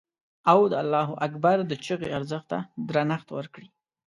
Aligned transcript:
او 0.51 0.59
د 0.71 0.73
الله 0.83 1.09
اکبر 1.25 1.57
د 1.65 1.71
چیغې 1.85 2.07
ارزښت 2.17 2.45
ته 2.51 2.59
درنښت 2.89 3.27
وکړي. 3.31 3.67